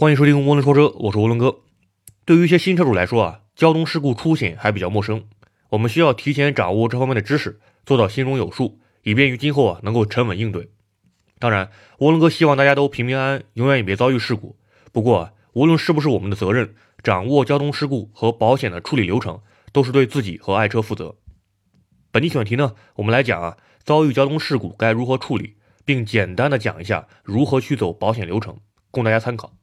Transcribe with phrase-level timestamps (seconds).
[0.00, 1.58] 欢迎收听涡轮说车，我是涡轮哥。
[2.24, 5.24] 对于一些新车主来说啊，交通事故出险还比较陌生，
[5.70, 10.70] 我们需要提前掌握这方面的知识，做到心中有数，以便于今后啊能够沉稳应对。
[11.40, 14.56] 当然，涡轮哥希望大家都平平安安，永远也别遭遇事故。
[14.92, 19.40] 不过，无论是不是我们的责任，掌握交通事故和保险的处理流程，
[19.72, 21.16] 都是对自己和爱车负责。
[22.12, 28.60] 本期选题呢，我们来讲啊，遭遇交通事故该如何处理，并简单的讲一下如何去走保险流程，
[28.92, 29.57] 供大家参考。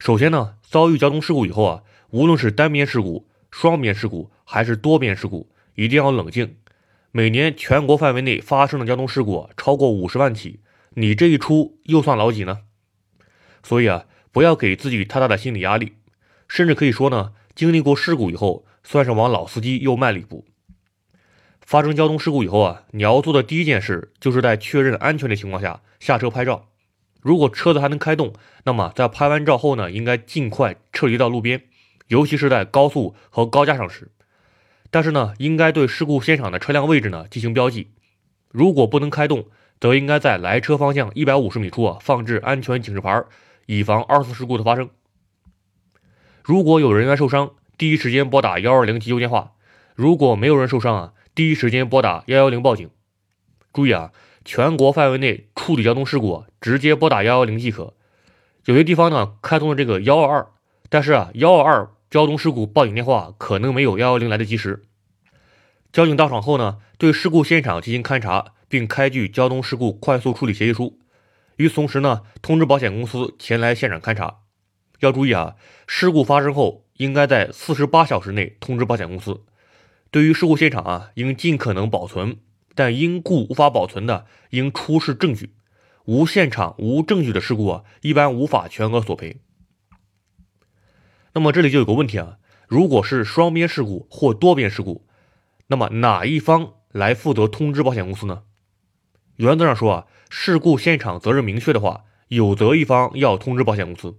[0.00, 6.56] 首先呢，遭遇交通事故以后啊，无论是单边事故、双边事故还是多边事故，一定要冷静。
[7.12, 10.60] 每年全国范围内发生的交通事故超过五十万起，
[10.94, 12.60] 你这一出又算老几呢？
[13.62, 15.92] 所以啊，不要给自己太大的心理压力，
[16.48, 20.46] 甚至可以说呢，经历过事故以后，算是往老司机又迈了一步。
[21.60, 26.69] 发生交通事故以后啊，你要做的第一件事，就是在确认安全的情况下下车拍照。
[27.20, 28.32] 如果车子还能开动，
[28.64, 31.62] 那么在拍完照后呢，应该尽快撤离到路边，
[32.08, 34.10] 尤其是在高速和高架上时。
[34.90, 37.92] 但是呢，应该对事故现场的车辆位置呢进行标记。
[38.50, 39.46] 如果不能开动，
[39.78, 43.22] 则应该在来车方向一百五十米处啊放置安全警示牌，
[43.66, 44.90] 以防二次事故的发生。
[46.42, 49.52] 如果有人员受伤，第一时间拨打幺二零急救电话；
[49.94, 52.90] 如果没有人受伤啊，第一时间拨打幺幺零报警。
[53.72, 54.10] 注意啊！
[54.44, 57.94] 全国范围内处理交通事故，直接拨打幺幺零即可。
[58.64, 60.46] 有些地方呢开通了这个幺二二，
[60.88, 64.84] 但是啊，幺二二交通事故报警电话可能没有幺幺零来得及时。
[65.92, 70.98] 交警到场后呢，对事故现场进行勘查，并开具交通事故快速处理协议书。
[71.56, 74.38] 与此同时呢，通知保险公司前来现场勘查。
[75.00, 79.42] 要注意啊，事故发生后应该在四十八小时内通知保险公司。
[80.10, 82.36] 对于事故现场啊，应尽可能保存。
[82.74, 85.54] 但因故无法保存的，应出示证据。
[86.06, 89.40] 无现场、无证据的事故啊，一般无法全额索赔。
[91.34, 95.06] 那么这里就有个问题啊，如果是双边事故或多边事故，
[95.68, 98.42] 那么哪一方来负责通知保险公司呢？
[99.36, 104.18] 原则上说啊，事故现场责任明确的话，有责一方要通知保险公司。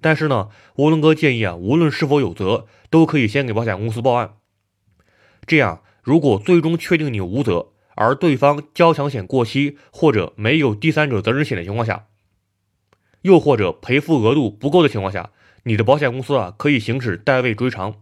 [0.00, 4.36] 但是呢，涡轮哥建议啊，无论是否有责，都可以先给保险公司报案。
[5.46, 12.06] 这样，如果最终确定你无责，而对方交强险过期或者没有第三者责任险的情况下，
[13.22, 15.30] 又或者赔付额度不够的情况下，
[15.64, 17.96] 你的保险公司啊可以行使代位追偿，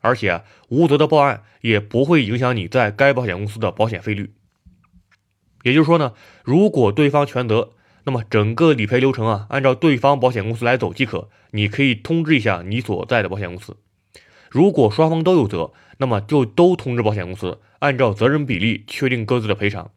[0.00, 4.32] 而且无责的报案也不会影响你在该保险公司的保险费率。
[5.62, 7.72] 也就是说呢，如果对方全责，
[8.04, 11.28] 那么整个理赔流程啊按照对方保险公司来走即可。
[11.54, 13.76] 你可以通知一下你所在的保险公司。
[14.52, 17.58] 如果双方都有责，那么就都通知保险公司。
[17.78, 19.92] 按照责任比例确定各自的赔偿。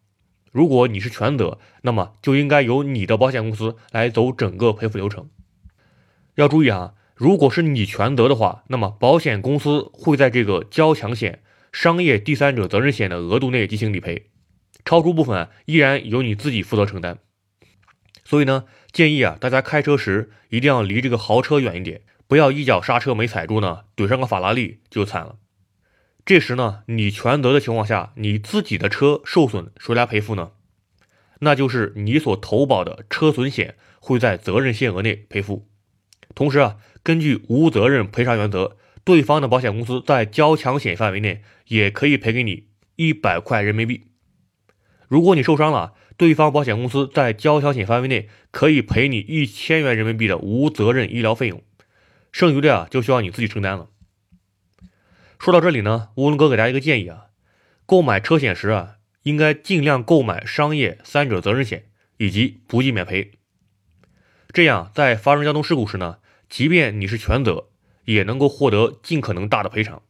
[0.53, 5.29] 如果你是全责，那么就应该由你的保险公司来走整个赔付流程。
[6.35, 11.43] 要注意啊，如果是你全责的话，那么保险公司会在这个交强险、
[11.73, 14.27] 商业第三者责任险的额度内进行理赔，
[14.85, 17.19] 超出部分依然由你自己负责承担。
[18.23, 25.37] 所以呢，建议啊，大家开车时一定要离这个豪车远一点，不要一脚刹车没踩住呢，怼上个法拉利就惨了。
[26.25, 30.51] 这时呢，你全责的情况下，你自己的车受损，谁来赔付呢？
[31.39, 35.67] 那就是你所投保的车损险会在责任限额内赔付。
[36.33, 44.05] 同时啊，根据无责任赔偿原则，对方的保险公司在交强险范围内也可以赔给你一百块人民币。
[45.07, 51.61] 如果你受伤了，对方保险公司在交强险范围内可以赔你一千元人民币的无责任医疗费用，
[52.35, 53.87] 剩余的啊就需要你自己承担了。
[55.39, 57.27] 说到这里呢，乌龙哥给大家一个建议啊，
[57.85, 61.85] 购买车险时啊，应该尽量购买商业三者责任险
[62.17, 63.39] 以及不计免赔，
[64.49, 66.17] 这样在发生交通事故时呢，
[66.49, 67.69] 即便你是全责，
[68.03, 70.01] 也能够获得尽可能大的赔偿。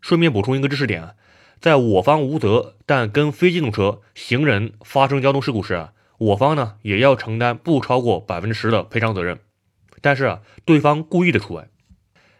[0.00, 1.14] 顺便补充一个知识点啊，
[1.60, 9.38] 在我方无责，但跟非机动车、行人发生交通事故时啊，我方呢也要承担不超过百分之十的赔偿责任，
[10.04, 11.70] 但是啊，对方故意的除外。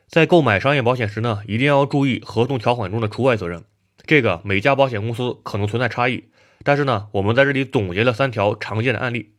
[0.07, 3.65] 在购买商业保险时呢，一定要注意合同条款中的除外责任。
[4.05, 6.25] 这个每家保险公司可能存在差异，
[6.63, 9.33] 但是呢，我们在这里总结了三条常见的案例。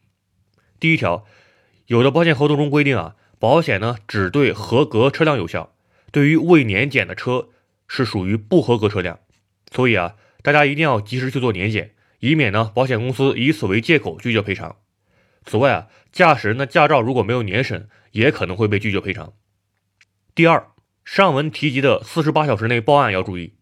[0.80, 1.26] 第一条，
[1.86, 5.76] 有的保险合同中规定啊，保险呢只对合格车辆有效，
[6.12, 7.50] 对于未年检的车
[7.88, 9.20] 是属于不合格车辆。
[9.72, 14.78] 所以啊，大家一定要及时去做年检，以免呢保险公司以此为借口拒绝赔偿。
[15.46, 19.34] 此外啊，驾驶人的驾照如果没有年审，也可能会被拒绝赔偿。
[20.34, 20.70] 第二，
[21.04, 23.54] 上文提及的四十八小时内报案要注意，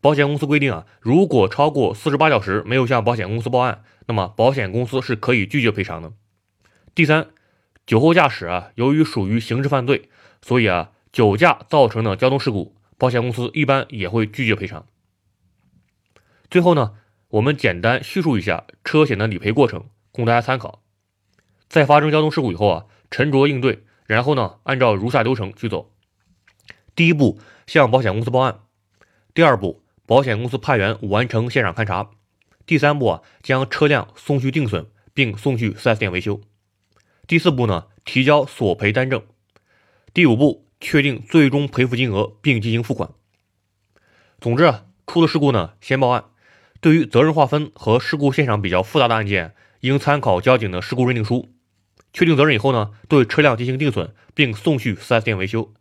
[0.00, 6.12] 保险公司规定啊，如果超过四十八小时没有向保险公司报案，那么保险公司是可以拒绝赔偿的。
[6.94, 7.30] 第三，
[7.86, 10.08] 酒后驾驶啊，由于属于刑事犯罪，
[10.40, 14.86] 所以啊，酒驾造成的交通事故，保险公司一般也会拒绝赔偿。
[16.48, 16.94] 最后呢，
[17.30, 20.84] 我们简单叙述一下车险的理赔过程，供大家参考。
[21.68, 25.92] 在发生交通事故以后啊，沉着应对，然后呢，按照如下流程去走。
[26.96, 28.64] 第一步，向保险公司报案；
[29.34, 32.10] 第二步，保险公司派员完成现场勘查；
[32.64, 36.40] 第三步啊，将车辆送去定损，并送去 4S 店维修；
[37.26, 39.20] 第四步呢，提交索赔单证；
[40.14, 43.10] 第五步，确定最终赔付金额，并进行付款。
[44.40, 46.24] 总之啊，出了事故呢，先报案。
[46.80, 51.52] 对于责任划分和事故现场比较复杂的案件，应参考交警的事故认定书。
[52.18, 55.72] 确定责任以后呢，对车辆进行定损，并送去 4S 店维修。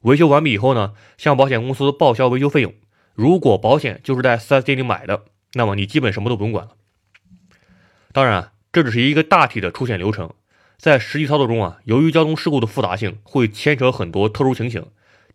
[0.00, 2.72] 维修完毕以后呢，向保险公司报销维修费用。
[3.14, 6.76] 如果保险就是在 4S 店里买的，那么你基本什么都不用管了。
[8.10, 10.32] 当然，这只是一个大体的出险流程，
[10.78, 14.86] 在实际操作中啊，由于交通事故的复杂性，会牵扯很多特殊情形。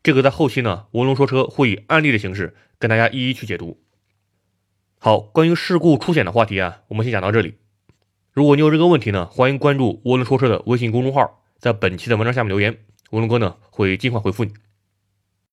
[0.02, 3.80] 这个在后期呢，文龙说车会以案例的形式跟大家一一去解读。
[4.98, 7.60] 好，关于事故出险的话题啊，我们先讲到这里。
[8.38, 12.72] 如果你有这个问题呢，欢迎关注涡轮说车的微信公众号，在本期的文章下面留言，
[13.10, 14.52] 涡轮哥呢会尽快回复你。